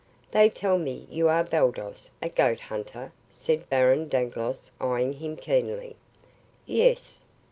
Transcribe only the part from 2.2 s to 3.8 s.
a goat hunter," said